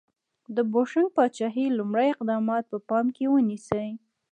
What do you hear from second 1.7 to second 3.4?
لومړي اقدامات په پام کې